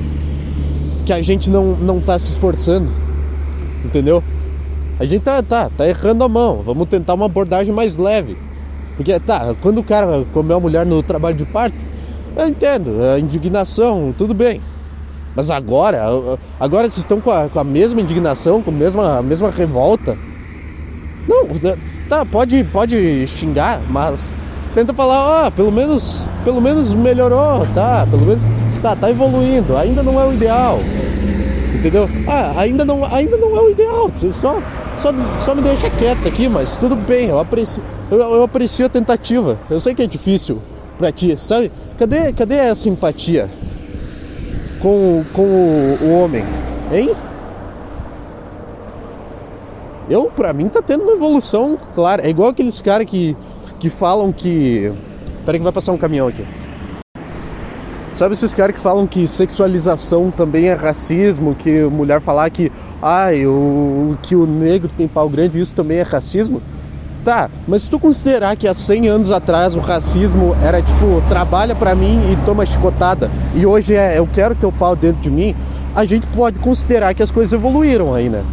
que 1.05 1.13
a 1.13 1.21
gente 1.21 1.49
não, 1.49 1.75
não 1.75 2.01
tá 2.01 2.17
se 2.17 2.31
esforçando. 2.31 2.89
Entendeu? 3.85 4.23
A 4.99 5.05
gente 5.05 5.21
tá, 5.21 5.41
tá, 5.43 5.69
tá 5.69 5.87
errando 5.87 6.23
a 6.23 6.29
mão. 6.29 6.63
Vamos 6.63 6.89
tentar 6.89 7.13
uma 7.13 7.25
abordagem 7.25 7.73
mais 7.73 7.97
leve. 7.97 8.37
Porque, 8.95 9.19
tá, 9.19 9.55
quando 9.61 9.79
o 9.79 9.83
cara 9.83 10.25
comeu 10.33 10.57
a 10.57 10.59
mulher 10.59 10.85
no 10.85 11.01
trabalho 11.01 11.35
de 11.35 11.45
parto, 11.45 11.77
eu 12.35 12.47
entendo, 12.47 12.91
a 13.03 13.19
indignação, 13.19 14.13
tudo 14.17 14.33
bem. 14.33 14.61
Mas 15.35 15.49
agora, 15.49 16.01
agora 16.59 16.83
vocês 16.89 17.03
estão 17.03 17.21
com 17.21 17.31
a, 17.31 17.47
com 17.47 17.59
a 17.59 17.63
mesma 17.63 18.01
indignação, 18.01 18.61
com 18.61 18.69
a 18.69 18.73
mesma, 18.73 19.17
a 19.19 19.21
mesma 19.21 19.49
revolta. 19.49 20.17
Não, 21.27 21.47
Tá, 22.11 22.25
pode, 22.25 22.61
pode 22.65 23.25
xingar, 23.25 23.81
mas 23.89 24.37
tenta 24.75 24.93
falar, 24.93 25.45
ah, 25.45 25.49
pelo 25.49 25.71
menos, 25.71 26.21
pelo 26.43 26.59
menos 26.59 26.93
melhorou, 26.93 27.65
tá? 27.73 28.05
Pelo 28.11 28.25
menos 28.25 28.43
tá, 28.81 28.97
tá 28.97 29.09
evoluindo. 29.09 29.77
Ainda 29.77 30.03
não 30.03 30.19
é 30.19 30.25
o 30.25 30.33
ideal. 30.33 30.81
Entendeu? 31.73 32.09
Ah, 32.27 32.51
ainda 32.57 32.83
não, 32.83 33.05
ainda 33.05 33.37
não 33.37 33.55
é 33.55 33.61
o 33.61 33.69
ideal. 33.69 34.09
Você 34.11 34.29
só, 34.33 34.61
só, 34.97 35.13
só 35.39 35.55
me 35.55 35.61
deixa 35.61 35.89
quieto 35.91 36.27
aqui, 36.27 36.49
mas 36.49 36.75
tudo 36.75 36.97
bem, 36.97 37.29
eu 37.29 37.39
aprecio, 37.39 37.81
eu, 38.11 38.19
eu 38.19 38.43
aprecio 38.43 38.87
a 38.87 38.89
tentativa. 38.89 39.57
Eu 39.69 39.79
sei 39.79 39.95
que 39.95 40.03
é 40.03 40.05
difícil 40.05 40.61
pra 40.97 41.13
ti, 41.13 41.37
sabe? 41.39 41.71
Cadê, 41.97 42.33
cadê 42.33 42.59
a 42.59 42.75
simpatia 42.75 43.49
com, 44.81 45.23
com 45.31 45.43
o, 45.43 45.97
o 46.01 46.13
homem? 46.21 46.43
Hein? 46.91 47.15
Eu, 50.09 50.25
pra 50.25 50.51
mim, 50.53 50.67
tá 50.67 50.81
tendo 50.81 51.03
uma 51.03 51.13
evolução, 51.13 51.77
claro. 51.93 52.21
É 52.21 52.29
igual 52.29 52.49
aqueles 52.49 52.81
caras 52.81 53.05
que, 53.05 53.35
que 53.79 53.89
falam 53.89 54.31
que. 54.31 54.91
Peraí 55.45 55.59
que 55.59 55.63
vai 55.63 55.73
passar 55.73 55.91
um 55.91 55.97
caminhão 55.97 56.27
aqui. 56.27 56.45
Sabe 58.13 58.33
esses 58.33 58.53
caras 58.53 58.75
que 58.75 58.81
falam 58.81 59.07
que 59.07 59.25
sexualização 59.25 60.31
também 60.31 60.67
é 60.67 60.73
racismo, 60.73 61.55
que 61.55 61.81
mulher 61.83 62.19
falar 62.19 62.49
que 62.49 62.69
ai, 63.01 63.45
o, 63.47 64.17
que 64.21 64.35
o 64.35 64.45
negro 64.45 64.89
tem 64.97 65.07
pau 65.07 65.29
grande, 65.29 65.59
isso 65.59 65.75
também 65.75 65.99
é 65.99 66.01
racismo? 66.01 66.61
Tá, 67.23 67.49
mas 67.67 67.83
se 67.83 67.89
tu 67.89 67.99
considerar 67.99 68.55
que 68.55 68.67
há 68.67 68.73
100 68.73 69.07
anos 69.07 69.31
atrás 69.31 69.75
o 69.75 69.79
racismo 69.79 70.55
era 70.63 70.81
tipo, 70.81 71.21
trabalha 71.29 71.73
pra 71.73 71.95
mim 71.95 72.19
e 72.31 72.45
toma 72.45 72.65
chicotada, 72.65 73.29
e 73.55 73.65
hoje 73.65 73.93
é 73.93 74.17
eu 74.17 74.27
quero 74.27 74.55
teu 74.55 74.71
pau 74.71 74.95
dentro 74.95 75.21
de 75.21 75.31
mim, 75.31 75.55
a 75.95 76.03
gente 76.03 76.27
pode 76.27 76.59
considerar 76.59 77.13
que 77.13 77.23
as 77.23 77.31
coisas 77.31 77.53
evoluíram 77.53 78.13
aí, 78.13 78.27
né? 78.27 78.43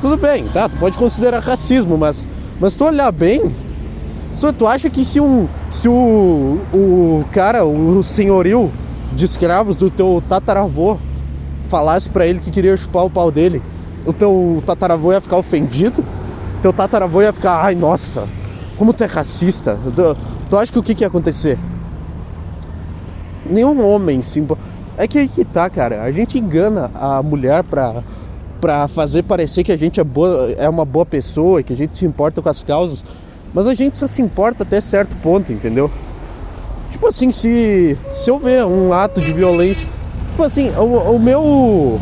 Tudo 0.00 0.16
bem, 0.16 0.46
tá? 0.48 0.68
Tu 0.68 0.76
pode 0.78 0.96
considerar 0.96 1.40
racismo, 1.40 1.96
mas, 1.98 2.28
mas 2.60 2.74
tu 2.74 2.84
olhar 2.84 3.10
bem, 3.12 3.52
Tu 4.56 4.66
acha 4.66 4.88
que 4.88 5.04
se 5.04 5.18
um. 5.20 5.48
Se 5.68 5.88
o. 5.88 6.60
O 6.72 7.24
cara, 7.32 7.64
o 7.64 8.02
senhorio 8.04 8.70
de 9.12 9.24
escravos 9.24 9.76
do 9.76 9.90
teu 9.90 10.22
tataravô 10.28 10.96
falasse 11.68 12.08
para 12.08 12.24
ele 12.24 12.38
que 12.38 12.50
queria 12.50 12.76
chupar 12.76 13.04
o 13.04 13.10
pau 13.10 13.32
dele, 13.32 13.60
o 14.06 14.12
teu 14.12 14.62
tataravô 14.64 15.12
ia 15.12 15.20
ficar 15.20 15.38
ofendido? 15.38 16.04
Teu 16.62 16.72
tataravô 16.72 17.20
ia 17.20 17.32
ficar, 17.32 17.64
ai 17.64 17.74
nossa, 17.74 18.28
como 18.76 18.92
tu 18.92 19.02
é 19.02 19.06
racista? 19.06 19.78
Tu, 19.94 20.16
tu 20.48 20.56
acha 20.56 20.70
que 20.70 20.78
o 20.78 20.82
que, 20.84 20.94
que 20.94 21.02
ia 21.02 21.08
acontecer? 21.08 21.58
Nenhum 23.44 23.84
homem 23.84 24.22
sim. 24.22 24.46
É 24.96 25.08
que 25.08 25.18
aí 25.18 25.28
que 25.28 25.44
tá, 25.44 25.68
cara. 25.68 26.02
A 26.02 26.12
gente 26.12 26.38
engana 26.38 26.90
a 26.94 27.22
mulher 27.22 27.64
pra, 27.64 28.04
pra 28.60 28.88
fazer 28.88 29.22
parecer 29.22 29.64
que 29.64 29.72
a 29.72 29.76
gente 29.76 30.00
é, 30.00 30.04
boa, 30.04 30.52
é 30.58 30.68
uma 30.68 30.84
boa 30.84 31.06
pessoa, 31.06 31.62
que 31.62 31.72
a 31.72 31.76
gente 31.76 31.96
se 31.96 32.06
importa 32.06 32.42
com 32.42 32.48
as 32.48 32.62
causas. 32.62 33.04
Mas 33.52 33.66
a 33.66 33.74
gente 33.74 33.96
só 33.96 34.06
se 34.06 34.20
importa 34.20 34.62
até 34.62 34.80
certo 34.80 35.16
ponto, 35.22 35.52
entendeu? 35.52 35.90
Tipo 36.90 37.06
assim, 37.06 37.30
se, 37.30 37.96
se 38.10 38.30
eu 38.30 38.38
ver 38.38 38.64
um 38.64 38.92
ato 38.92 39.20
de 39.20 39.32
violência. 39.32 39.88
Tipo 40.30 40.42
assim, 40.42 40.70
o, 40.70 41.14
o 41.14 41.18
meu. 41.18 42.00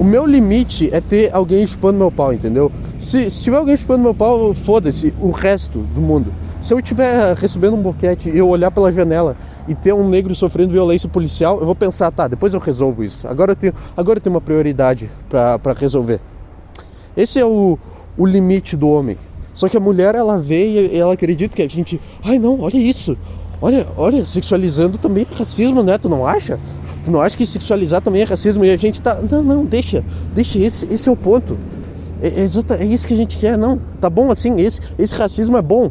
O 0.00 0.04
meu 0.04 0.26
limite 0.26 0.88
é 0.92 1.00
ter 1.00 1.30
alguém 1.32 1.66
chupando 1.66 1.98
meu 1.98 2.10
pau, 2.10 2.32
entendeu? 2.32 2.72
Se, 2.98 3.28
se 3.30 3.42
tiver 3.42 3.58
alguém 3.58 3.76
chupando 3.76 4.02
meu 4.02 4.14
pau, 4.14 4.54
foda-se 4.54 5.12
o 5.20 5.30
resto 5.30 5.80
do 5.80 6.00
mundo. 6.00 6.32
Se 6.60 6.72
eu 6.72 6.78
estiver 6.78 7.36
recebendo 7.36 7.74
um 7.74 7.82
boquete 7.82 8.30
e 8.30 8.38
eu 8.38 8.48
olhar 8.48 8.70
pela 8.70 8.90
janela 8.90 9.36
e 9.68 9.74
ter 9.74 9.92
um 9.92 10.08
negro 10.08 10.34
sofrendo 10.34 10.72
violência 10.72 11.08
policial, 11.08 11.58
eu 11.60 11.66
vou 11.66 11.74
pensar, 11.74 12.10
tá, 12.10 12.26
depois 12.26 12.54
eu 12.54 12.60
resolvo 12.60 13.04
isso. 13.04 13.26
Agora 13.28 13.52
eu 13.52 13.56
tenho, 13.56 13.74
agora 13.96 14.18
eu 14.18 14.22
tenho 14.22 14.34
uma 14.34 14.40
prioridade 14.40 15.10
para 15.28 15.72
resolver. 15.76 16.20
Esse 17.16 17.38
é 17.38 17.44
o, 17.44 17.78
o 18.16 18.26
limite 18.26 18.76
do 18.76 18.88
homem. 18.88 19.16
Só 19.54 19.68
que 19.68 19.76
a 19.76 19.80
mulher, 19.80 20.14
ela 20.14 20.38
vê 20.38 20.88
e 20.88 20.98
ela 20.98 21.12
acredita 21.12 21.54
que 21.54 21.62
a 21.62 21.68
gente. 21.68 22.00
Ai 22.24 22.38
não, 22.38 22.60
olha 22.60 22.78
isso. 22.78 23.16
Olha, 23.60 23.86
olha, 23.96 24.24
sexualizando 24.24 24.98
também 24.98 25.26
é 25.30 25.34
racismo, 25.34 25.82
né? 25.82 25.98
Tu 25.98 26.08
não 26.08 26.26
acha? 26.26 26.58
Tu 27.04 27.10
não 27.10 27.20
acha 27.20 27.36
que 27.36 27.44
sexualizar 27.44 28.00
também 28.00 28.22
é 28.22 28.24
racismo? 28.24 28.64
E 28.64 28.70
a 28.70 28.76
gente 28.76 29.00
tá. 29.00 29.14
Não, 29.14 29.42
não, 29.42 29.64
deixa. 29.64 30.04
Deixa, 30.34 30.58
esse, 30.58 30.86
esse 30.92 31.08
é 31.08 31.12
o 31.12 31.16
ponto. 31.16 31.58
É, 32.22 32.28
é, 32.28 32.82
é 32.82 32.84
isso 32.84 33.06
que 33.06 33.14
a 33.14 33.16
gente 33.16 33.36
quer, 33.38 33.58
não. 33.58 33.78
Tá 34.00 34.08
bom 34.08 34.30
assim, 34.30 34.54
esse, 34.56 34.80
esse 34.98 35.14
racismo 35.14 35.56
é 35.56 35.62
bom. 35.62 35.90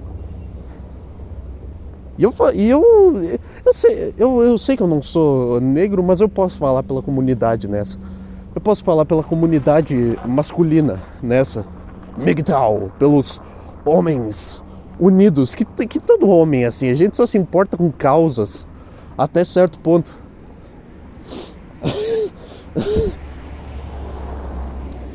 E 2.21 2.23
eu, 2.23 2.33
e 2.53 2.69
eu, 2.69 3.39
eu, 3.65 3.73
sei, 3.73 4.13
eu, 4.15 4.43
eu 4.43 4.55
sei 4.55 4.77
que 4.77 4.83
eu 4.83 4.87
não 4.87 5.01
sou 5.01 5.59
negro, 5.59 6.03
mas 6.03 6.21
eu 6.21 6.29
posso 6.29 6.55
falar 6.59 6.83
pela 6.83 7.01
comunidade 7.01 7.67
nessa. 7.67 7.97
Eu 8.53 8.61
posso 8.61 8.83
falar 8.83 9.05
pela 9.05 9.23
comunidade 9.23 10.15
masculina 10.27 10.99
nessa. 11.23 11.65
Migdal, 12.15 12.91
pelos 12.99 13.41
homens 13.83 14.61
unidos, 14.99 15.55
que, 15.55 15.65
que 15.65 15.99
todo 15.99 16.29
homem 16.29 16.63
é 16.63 16.67
assim, 16.67 16.91
a 16.91 16.95
gente 16.95 17.17
só 17.17 17.25
se 17.25 17.39
importa 17.39 17.75
com 17.75 17.91
causas 17.91 18.67
até 19.17 19.43
certo 19.43 19.79
ponto. 19.79 20.11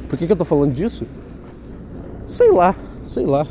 Por 0.09 0.19
que, 0.19 0.27
que 0.27 0.33
eu 0.33 0.37
tô 0.37 0.45
falando 0.45 0.73
disso? 0.73 1.07
Sei 2.27 2.51
lá, 2.51 2.75
sei 3.01 3.25
lá. 3.27 3.47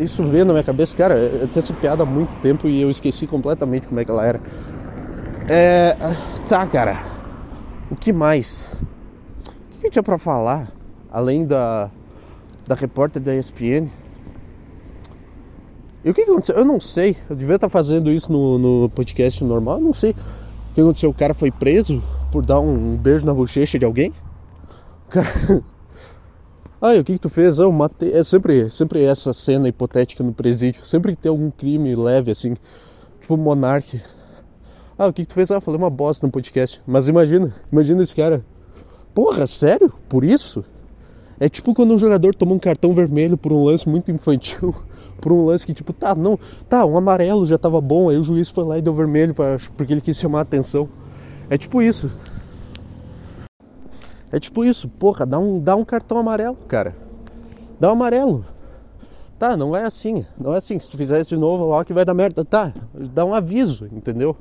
Isso 0.00 0.24
veio 0.24 0.44
na 0.44 0.52
minha 0.52 0.64
cabeça, 0.64 0.96
cara, 0.96 1.14
eu 1.14 1.48
tenho 1.48 1.58
essa 1.58 1.72
piada 1.72 2.02
há 2.02 2.06
muito 2.06 2.34
tempo 2.36 2.68
e 2.68 2.82
eu 2.82 2.90
esqueci 2.90 3.26
completamente 3.26 3.86
como 3.86 4.00
é 4.00 4.04
que 4.04 4.10
ela 4.10 4.26
era. 4.26 4.40
É. 5.48 5.96
Tá, 6.48 6.66
cara. 6.66 6.98
O 7.90 7.96
que 7.96 8.12
mais? 8.12 8.74
O 9.76 9.80
que 9.80 9.86
eu 9.86 9.90
tinha 9.90 10.02
pra 10.02 10.18
falar? 10.18 10.72
Além 11.10 11.46
da. 11.46 11.90
Da 12.66 12.74
repórter 12.74 13.20
da 13.20 13.34
ESPN. 13.34 13.88
E 16.04 16.10
o 16.10 16.14
que, 16.14 16.24
que 16.24 16.30
aconteceu? 16.30 16.56
Eu 16.56 16.64
não 16.64 16.80
sei. 16.80 17.16
Eu 17.28 17.36
devia 17.36 17.56
estar 17.56 17.68
fazendo 17.68 18.10
isso 18.10 18.30
no, 18.30 18.58
no 18.58 18.90
podcast 18.90 19.42
normal. 19.44 19.78
Eu 19.78 19.84
não 19.84 19.92
sei. 19.92 20.10
O 20.10 20.74
que 20.74 20.80
aconteceu? 20.80 21.10
O 21.10 21.14
cara 21.14 21.34
foi 21.34 21.50
preso 21.50 22.02
por 22.30 22.44
dar 22.44 22.60
um 22.60 22.96
beijo 22.96 23.26
na 23.26 23.34
bochecha 23.34 23.78
de 23.78 23.84
alguém? 23.84 24.12
O 25.06 25.10
cara. 25.10 25.28
Ai, 26.84 26.98
o 26.98 27.04
que, 27.04 27.12
que 27.12 27.20
tu 27.20 27.28
fez? 27.28 27.58
Eu 27.58 27.70
matei. 27.70 28.12
É 28.12 28.24
sempre, 28.24 28.68
sempre 28.68 29.04
essa 29.04 29.32
cena 29.32 29.68
hipotética 29.68 30.24
no 30.24 30.32
presídio. 30.32 30.84
Sempre 30.84 31.14
que 31.14 31.22
tem 31.22 31.30
algum 31.30 31.48
crime 31.48 31.94
leve, 31.94 32.32
assim. 32.32 32.56
Tipo, 33.20 33.36
Monark. 33.36 34.02
Ah, 34.98 35.06
o 35.06 35.12
que, 35.12 35.22
que 35.22 35.28
tu 35.28 35.34
fez? 35.34 35.52
Ah, 35.52 35.60
falei 35.60 35.78
uma 35.78 35.88
bosta 35.88 36.26
no 36.26 36.32
podcast. 36.32 36.82
Mas 36.84 37.06
imagina, 37.06 37.54
imagina 37.70 38.02
esse 38.02 38.16
cara. 38.16 38.44
Porra, 39.14 39.46
sério? 39.46 39.92
Por 40.08 40.24
isso? 40.24 40.64
É 41.38 41.48
tipo 41.48 41.72
quando 41.72 41.94
um 41.94 41.98
jogador 41.98 42.34
toma 42.34 42.52
um 42.52 42.58
cartão 42.58 42.92
vermelho 42.96 43.38
por 43.38 43.52
um 43.52 43.62
lance 43.62 43.88
muito 43.88 44.10
infantil. 44.10 44.74
Por 45.20 45.30
um 45.30 45.44
lance 45.44 45.64
que, 45.64 45.72
tipo, 45.72 45.92
tá, 45.92 46.16
não, 46.16 46.36
tá, 46.68 46.84
um 46.84 46.96
amarelo 46.96 47.46
já 47.46 47.56
tava 47.56 47.80
bom, 47.80 48.08
aí 48.08 48.16
o 48.16 48.24
juiz 48.24 48.48
foi 48.48 48.64
lá 48.64 48.76
e 48.76 48.82
deu 48.82 48.92
vermelho 48.92 49.32
pra, 49.32 49.56
porque 49.76 49.92
ele 49.92 50.00
quis 50.00 50.18
chamar 50.18 50.40
a 50.40 50.42
atenção. 50.42 50.88
É 51.48 51.56
tipo 51.56 51.80
isso. 51.80 52.10
É 54.32 54.40
tipo 54.40 54.64
isso, 54.64 54.88
porra, 54.88 55.26
dá 55.26 55.38
um, 55.38 55.60
dá 55.60 55.76
um 55.76 55.84
cartão 55.84 56.16
amarelo, 56.16 56.56
cara. 56.66 56.96
Dá 57.78 57.90
um 57.90 57.92
amarelo. 57.92 58.46
Tá, 59.38 59.56
não 59.56 59.76
é 59.76 59.84
assim. 59.84 60.24
Não 60.38 60.54
é 60.54 60.58
assim. 60.58 60.78
Se 60.78 60.88
tu 60.88 60.96
fizer 60.96 61.20
isso 61.20 61.34
de 61.34 61.36
novo, 61.36 61.68
ó, 61.68 61.84
que 61.84 61.92
vai 61.92 62.04
dar 62.04 62.14
merda. 62.14 62.44
Tá, 62.44 62.72
dá 62.94 63.24
um 63.24 63.34
aviso, 63.34 63.88
entendeu? 63.92 64.34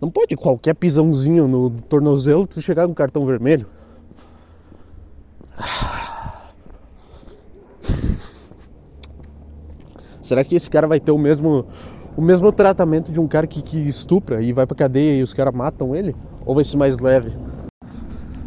Não 0.00 0.10
pode 0.10 0.36
qualquer 0.36 0.74
pisãozinho 0.74 1.48
no 1.48 1.70
tornozelo 1.70 2.46
tu 2.46 2.62
chegar 2.62 2.86
com 2.86 2.94
cartão 2.94 3.26
vermelho. 3.26 3.66
Será 10.22 10.44
que 10.44 10.54
esse 10.54 10.70
cara 10.70 10.86
vai 10.86 11.00
ter 11.00 11.10
o 11.10 11.18
mesmo 11.18 11.66
o 12.16 12.22
mesmo 12.22 12.52
tratamento 12.52 13.10
de 13.10 13.18
um 13.18 13.26
cara 13.26 13.46
que, 13.46 13.60
que 13.60 13.76
estupra 13.76 14.40
e 14.40 14.52
vai 14.52 14.66
pra 14.66 14.76
cadeia 14.76 15.18
e 15.18 15.22
os 15.22 15.34
caras 15.34 15.52
matam 15.52 15.96
ele? 15.96 16.14
Ou 16.46 16.54
vai 16.54 16.62
ser 16.62 16.76
mais 16.76 16.98
leve? 16.98 17.32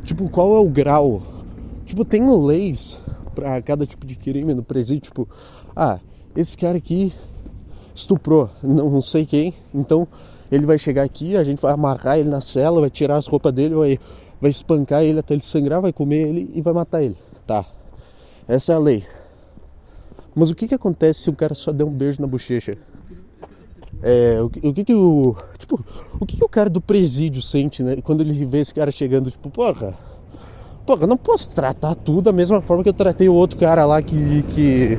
Tipo, 0.07 0.29
qual 0.29 0.55
é 0.55 0.59
o 0.59 0.69
grau? 0.69 1.21
Tipo, 1.85 2.05
tem 2.05 2.23
leis 2.25 3.01
para 3.35 3.61
cada 3.61 3.85
tipo 3.85 4.05
de 4.07 4.15
crime 4.15 4.53
no 4.53 4.63
presídio. 4.63 5.01
Tipo, 5.01 5.27
ah, 5.75 5.99
esse 6.33 6.57
cara 6.57 6.77
aqui 6.77 7.13
estuprou, 7.93 8.49
não 8.63 9.01
sei 9.01 9.25
quem, 9.25 9.53
então 9.75 10.07
ele 10.49 10.65
vai 10.65 10.79
chegar 10.79 11.03
aqui, 11.03 11.35
a 11.35 11.43
gente 11.43 11.61
vai 11.61 11.73
amarrar 11.73 12.17
ele 12.17 12.29
na 12.29 12.39
cela, 12.39 12.79
vai 12.79 12.89
tirar 12.89 13.17
as 13.17 13.27
roupas 13.27 13.51
dele, 13.51 13.75
vai, 13.75 13.99
vai 14.39 14.49
espancar 14.49 15.03
ele 15.03 15.19
até 15.19 15.33
ele 15.33 15.41
sangrar, 15.41 15.81
vai 15.81 15.91
comer 15.91 16.29
ele 16.29 16.51
e 16.55 16.61
vai 16.61 16.73
matar 16.73 17.03
ele. 17.03 17.17
Tá. 17.45 17.65
Essa 18.47 18.71
é 18.71 18.75
a 18.75 18.79
lei. 18.79 19.03
Mas 20.33 20.49
o 20.49 20.55
que, 20.55 20.69
que 20.69 20.75
acontece 20.75 21.23
se 21.23 21.29
o 21.29 21.35
cara 21.35 21.53
só 21.53 21.73
der 21.73 21.83
um 21.83 21.91
beijo 21.91 22.21
na 22.21 22.27
bochecha? 22.27 22.77
É, 24.01 24.37
o, 24.41 24.45
o, 24.45 24.73
que 24.73 24.83
que 24.83 24.93
o. 24.93 25.35
Tipo, 25.57 25.83
o 26.19 26.25
que, 26.25 26.37
que 26.37 26.43
o 26.43 26.49
cara 26.49 26.69
do 26.69 26.79
presídio 26.79 27.41
sente, 27.41 27.81
né? 27.81 27.97
Quando 28.03 28.21
ele 28.21 28.45
vê 28.45 28.59
esse 28.59 28.73
cara 28.73 28.91
chegando, 28.91 29.31
tipo, 29.31 29.49
porra. 29.49 29.97
Porra, 30.85 31.03
eu 31.03 31.07
não 31.07 31.17
posso 31.17 31.53
tratar 31.53 31.95
tudo 31.95 32.23
da 32.23 32.31
mesma 32.31 32.61
forma 32.61 32.83
que 32.83 32.89
eu 32.89 32.93
tratei 32.93 33.27
o 33.27 33.33
outro 33.33 33.57
cara 33.57 33.85
lá 33.85 34.01
que. 34.01 34.43
que. 34.43 34.97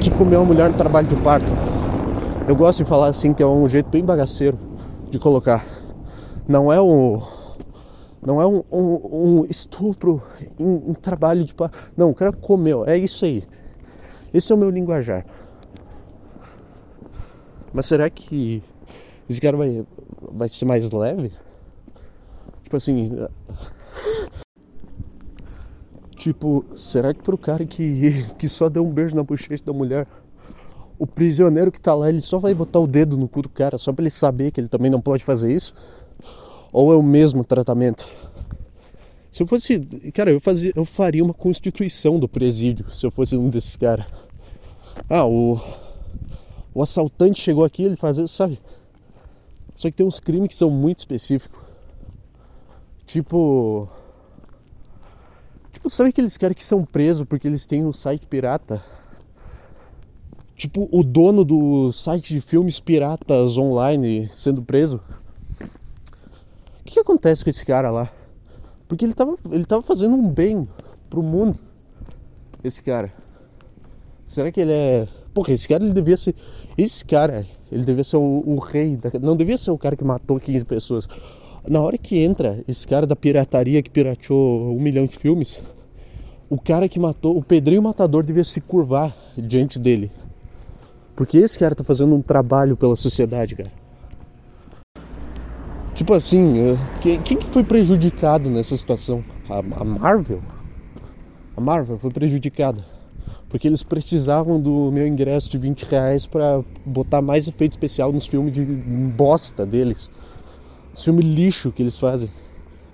que 0.00 0.10
comeu 0.10 0.40
uma 0.40 0.46
mulher 0.46 0.70
no 0.70 0.76
trabalho 0.76 1.08
de 1.08 1.16
parto. 1.16 1.46
Eu 2.48 2.54
gosto 2.54 2.78
de 2.78 2.88
falar 2.88 3.08
assim, 3.08 3.34
que 3.34 3.42
é 3.42 3.46
um 3.46 3.68
jeito 3.68 3.90
bem 3.90 4.04
bagaceiro 4.04 4.58
de 5.10 5.18
colocar. 5.18 5.64
Não 6.48 6.72
é 6.72 6.80
um. 6.80 7.20
Não 8.24 8.40
é 8.40 8.46
um, 8.46 8.62
um, 8.72 9.40
um 9.40 9.46
estupro 9.48 10.22
em, 10.58 10.90
em 10.90 10.94
trabalho 10.94 11.44
de 11.44 11.54
parto. 11.54 11.76
Não, 11.96 12.10
o 12.10 12.14
cara 12.14 12.32
comeu. 12.32 12.84
É 12.86 12.96
isso 12.96 13.24
aí. 13.24 13.44
Esse 14.32 14.52
é 14.52 14.54
o 14.54 14.58
meu 14.58 14.70
linguajar. 14.70 15.24
Mas 17.76 17.84
será 17.84 18.08
que 18.08 18.62
esse 19.28 19.38
cara 19.38 19.54
vai, 19.54 19.84
vai 20.32 20.48
ser 20.48 20.64
mais 20.64 20.90
leve? 20.92 21.30
Tipo 22.62 22.74
assim. 22.78 23.12
Tipo, 26.16 26.64
será 26.74 27.12
que 27.12 27.22
pro 27.22 27.36
cara 27.36 27.66
que, 27.66 28.24
que 28.38 28.48
só 28.48 28.70
deu 28.70 28.82
um 28.82 28.90
beijo 28.90 29.14
na 29.14 29.22
bochecha 29.22 29.62
da 29.62 29.74
mulher, 29.74 30.06
o 30.98 31.06
prisioneiro 31.06 31.70
que 31.70 31.78
tá 31.78 31.94
lá, 31.94 32.08
ele 32.08 32.22
só 32.22 32.38
vai 32.38 32.54
botar 32.54 32.78
o 32.78 32.86
dedo 32.86 33.14
no 33.14 33.28
cu 33.28 33.42
do 33.42 33.50
cara 33.50 33.76
só 33.76 33.92
pra 33.92 34.04
ele 34.04 34.10
saber 34.10 34.52
que 34.52 34.58
ele 34.58 34.68
também 34.68 34.90
não 34.90 35.02
pode 35.02 35.22
fazer 35.22 35.52
isso? 35.52 35.74
Ou 36.72 36.94
é 36.94 36.96
o 36.96 37.02
mesmo 37.02 37.44
tratamento? 37.44 38.06
Se 39.30 39.42
eu 39.42 39.46
fosse. 39.46 39.80
Cara, 40.14 40.30
eu, 40.30 40.40
fazia, 40.40 40.72
eu 40.74 40.86
faria 40.86 41.22
uma 41.22 41.34
constituição 41.34 42.18
do 42.18 42.26
presídio 42.26 42.90
se 42.90 43.04
eu 43.04 43.10
fosse 43.10 43.36
um 43.36 43.50
desses 43.50 43.76
caras. 43.76 44.06
Ah, 45.10 45.26
o 45.26 45.60
o 46.76 46.82
assaltante 46.82 47.40
chegou 47.40 47.64
aqui, 47.64 47.84
ele 47.84 47.96
fazia, 47.96 48.28
sabe? 48.28 48.60
Só 49.74 49.88
que 49.88 49.96
tem 49.96 50.06
uns 50.06 50.20
crimes 50.20 50.48
que 50.48 50.54
são 50.54 50.68
muito 50.68 50.98
específicos. 50.98 51.58
Tipo. 53.06 53.88
Tipo, 55.72 55.88
sabe 55.88 56.10
aqueles 56.10 56.36
caras 56.36 56.54
que 56.54 56.62
são 56.62 56.84
presos 56.84 57.26
porque 57.26 57.48
eles 57.48 57.64
têm 57.64 57.86
um 57.86 57.94
site 57.94 58.26
pirata? 58.26 58.84
Tipo, 60.54 60.86
o 60.92 61.02
dono 61.02 61.46
do 61.46 61.94
site 61.94 62.34
de 62.34 62.42
filmes 62.42 62.78
piratas 62.78 63.56
online 63.56 64.28
sendo 64.30 64.62
preso. 64.62 65.00
O 65.58 66.84
que, 66.84 66.92
que 66.92 67.00
acontece 67.00 67.42
com 67.42 67.48
esse 67.48 67.64
cara 67.64 67.90
lá? 67.90 68.12
Porque 68.86 69.06
ele 69.06 69.14
tava, 69.14 69.34
ele 69.50 69.64
tava 69.64 69.80
fazendo 69.82 70.14
um 70.14 70.28
bem 70.28 70.68
pro 71.08 71.22
mundo. 71.22 71.58
Esse 72.62 72.82
cara. 72.82 73.10
Será 74.26 74.52
que 74.52 74.60
ele 74.60 74.72
é 74.72 75.08
Porra, 75.36 75.52
esse 75.52 75.68
cara 75.68 75.84
ele 75.84 75.92
devia 75.92 76.16
ser. 76.16 76.34
Esse 76.78 77.04
cara, 77.04 77.46
ele 77.70 77.84
devia 77.84 78.02
ser 78.02 78.16
o, 78.16 78.42
o 78.46 78.58
rei. 78.58 78.96
Da... 78.96 79.10
Não 79.20 79.36
devia 79.36 79.58
ser 79.58 79.70
o 79.70 79.76
cara 79.76 79.94
que 79.94 80.02
matou 80.02 80.40
15 80.40 80.64
pessoas. 80.64 81.06
Na 81.68 81.78
hora 81.82 81.98
que 81.98 82.18
entra 82.18 82.64
esse 82.66 82.88
cara 82.88 83.06
da 83.06 83.14
pirataria 83.14 83.82
que 83.82 83.90
pirateou 83.90 84.74
um 84.74 84.80
milhão 84.80 85.04
de 85.04 85.14
filmes, 85.14 85.62
o 86.48 86.58
cara 86.58 86.88
que 86.88 86.98
matou, 86.98 87.36
o 87.36 87.44
Pedrinho 87.44 87.82
Matador 87.82 88.22
devia 88.22 88.44
se 88.44 88.62
curvar 88.62 89.14
diante 89.36 89.78
dele. 89.78 90.10
Porque 91.14 91.36
esse 91.36 91.58
cara 91.58 91.74
tá 91.74 91.84
fazendo 91.84 92.14
um 92.14 92.22
trabalho 92.22 92.74
pela 92.74 92.96
sociedade, 92.96 93.56
cara. 93.56 93.70
Tipo 95.94 96.14
assim, 96.14 96.78
quem, 97.02 97.20
quem 97.20 97.36
que 97.36 97.46
foi 97.48 97.62
prejudicado 97.62 98.48
nessa 98.48 98.74
situação? 98.74 99.22
A, 99.50 99.58
a 99.58 99.84
Marvel? 99.84 100.40
A 101.54 101.60
Marvel 101.60 101.98
foi 101.98 102.10
prejudicada. 102.10 102.95
Porque 103.56 103.68
eles 103.68 103.82
precisavam 103.82 104.60
do 104.60 104.92
meu 104.92 105.06
ingresso 105.06 105.48
de 105.48 105.56
20 105.56 105.84
reais 105.84 106.26
pra 106.26 106.62
botar 106.84 107.22
mais 107.22 107.48
efeito 107.48 107.72
especial 107.72 108.12
nos 108.12 108.26
filmes 108.26 108.52
de 108.52 108.62
bosta 108.62 109.64
deles. 109.64 110.10
Os 110.94 111.02
filmes 111.02 111.24
lixo 111.24 111.72
que 111.72 111.82
eles 111.82 111.98
fazem. 111.98 112.30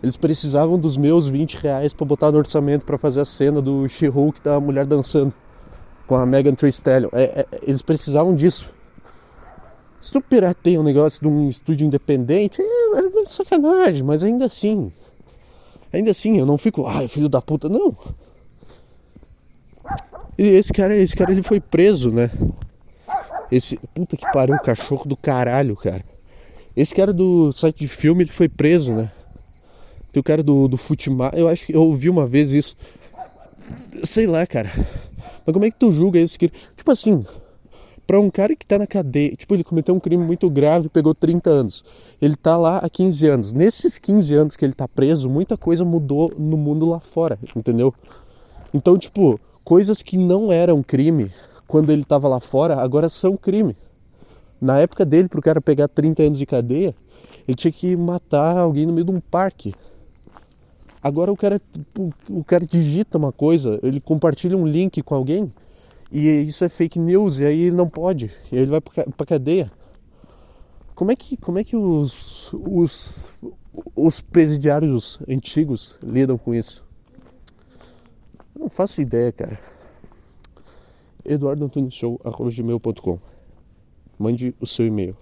Eles 0.00 0.16
precisavam 0.16 0.78
dos 0.78 0.96
meus 0.96 1.26
20 1.26 1.54
reais 1.54 1.92
pra 1.92 2.06
botar 2.06 2.30
no 2.30 2.38
orçamento 2.38 2.84
pra 2.84 2.96
fazer 2.96 3.22
a 3.22 3.24
cena 3.24 3.60
do 3.60 3.88
She-Hulk 3.88 4.40
da 4.40 4.60
mulher 4.60 4.86
dançando 4.86 5.34
com 6.06 6.14
a 6.14 6.24
Megan 6.24 6.54
Thee 6.54 6.70
Stallion. 6.70 7.08
É, 7.12 7.40
é, 7.40 7.46
eles 7.62 7.82
precisavam 7.82 8.32
disso. 8.32 8.72
Se 10.00 10.12
tu 10.12 10.20
pirateia 10.20 10.78
um 10.78 10.84
negócio 10.84 11.20
de 11.22 11.26
um 11.26 11.48
estúdio 11.48 11.84
independente, 11.84 12.62
é, 12.62 12.98
é 12.98 13.26
sacanagem, 13.26 14.04
mas 14.04 14.22
ainda 14.22 14.44
assim. 14.44 14.92
Ainda 15.92 16.12
assim, 16.12 16.38
eu 16.38 16.46
não 16.46 16.56
fico, 16.56 16.86
ai, 16.86 17.08
filho 17.08 17.28
da 17.28 17.42
puta, 17.42 17.68
não. 17.68 17.96
E 20.38 20.48
esse 20.48 20.72
cara, 20.72 20.96
esse 20.96 21.14
cara 21.14 21.32
ele 21.32 21.42
foi 21.42 21.60
preso, 21.60 22.10
né? 22.10 22.30
Esse. 23.50 23.78
Puta 23.94 24.16
que 24.16 24.30
pariu, 24.32 24.58
cachorro 24.60 25.04
do 25.06 25.16
caralho, 25.16 25.76
cara. 25.76 26.04
Esse 26.74 26.94
cara 26.94 27.12
do 27.12 27.52
site 27.52 27.80
de 27.80 27.88
filme, 27.88 28.24
ele 28.24 28.32
foi 28.32 28.48
preso, 28.48 28.92
né? 28.92 29.10
Tem 30.10 30.20
o 30.20 30.24
cara 30.24 30.42
do, 30.42 30.68
do 30.68 30.76
Futimar, 30.76 31.32
eu 31.34 31.48
acho 31.48 31.66
que 31.66 31.74
eu 31.74 31.82
ouvi 31.82 32.08
uma 32.08 32.26
vez 32.26 32.52
isso. 32.52 32.76
Sei 33.92 34.26
lá, 34.26 34.46
cara. 34.46 34.70
Mas 35.44 35.52
como 35.52 35.64
é 35.64 35.70
que 35.70 35.78
tu 35.78 35.92
julga 35.92 36.18
esse 36.18 36.38
que. 36.38 36.50
Tipo 36.76 36.90
assim, 36.90 37.24
para 38.06 38.20
um 38.20 38.30
cara 38.30 38.54
que 38.56 38.66
tá 38.66 38.78
na 38.78 38.86
cadeia, 38.86 39.34
tipo, 39.36 39.54
ele 39.54 39.64
cometeu 39.64 39.94
um 39.94 40.00
crime 40.00 40.24
muito 40.24 40.50
grave, 40.50 40.88
pegou 40.88 41.14
30 41.14 41.50
anos. 41.50 41.84
Ele 42.20 42.36
tá 42.36 42.56
lá 42.56 42.78
há 42.78 42.88
15 42.90 43.26
anos. 43.26 43.52
Nesses 43.52 43.98
15 43.98 44.34
anos 44.34 44.56
que 44.56 44.64
ele 44.64 44.74
tá 44.74 44.86
preso, 44.88 45.28
muita 45.28 45.56
coisa 45.56 45.84
mudou 45.84 46.32
no 46.38 46.56
mundo 46.56 46.86
lá 46.86 47.00
fora, 47.00 47.38
entendeu? 47.56 47.94
Então, 48.74 48.98
tipo, 48.98 49.40
coisas 49.64 50.02
que 50.02 50.16
não 50.16 50.52
eram 50.52 50.82
crime 50.82 51.32
quando 51.66 51.90
ele 51.90 52.04
tava 52.04 52.28
lá 52.28 52.40
fora, 52.40 52.76
agora 52.76 53.08
são 53.08 53.36
crime. 53.36 53.76
Na 54.60 54.78
época 54.78 55.04
dele, 55.04 55.28
pro 55.28 55.42
cara 55.42 55.60
pegar 55.60 55.88
30 55.88 56.22
anos 56.22 56.38
de 56.38 56.46
cadeia, 56.46 56.94
ele 57.48 57.56
tinha 57.56 57.72
que 57.72 57.96
matar 57.96 58.56
alguém 58.56 58.86
no 58.86 58.92
meio 58.92 59.06
de 59.06 59.10
um 59.10 59.20
parque. 59.20 59.74
Agora 61.02 61.32
o 61.32 61.36
cara, 61.36 61.60
o 62.30 62.44
cara 62.44 62.64
digita 62.64 63.18
uma 63.18 63.32
coisa, 63.32 63.80
ele 63.82 64.00
compartilha 64.00 64.56
um 64.56 64.66
link 64.66 65.02
com 65.02 65.14
alguém, 65.14 65.52
e 66.12 66.28
isso 66.42 66.64
é 66.64 66.68
fake 66.68 66.98
news, 66.98 67.40
e 67.40 67.46
aí 67.46 67.62
ele 67.62 67.76
não 67.76 67.88
pode, 67.88 68.30
e 68.52 68.56
ele 68.56 68.66
vai 68.66 68.80
pra 68.80 69.26
cadeia. 69.26 69.72
Como 70.94 71.10
é 71.10 71.16
que, 71.16 71.36
como 71.36 71.58
é 71.58 71.64
que 71.64 71.74
os, 71.74 72.52
os, 72.52 73.24
os 73.96 74.20
presidiários 74.20 75.18
antigos 75.28 75.98
lidam 76.02 76.38
com 76.38 76.54
isso? 76.54 76.84
Não 78.62 78.68
faço 78.68 79.02
ideia, 79.02 79.32
cara. 79.32 79.58
eduardoantonioshow.com 81.24 83.18
Mande 84.16 84.54
o 84.60 84.66
seu 84.68 84.86
e-mail. 84.86 85.16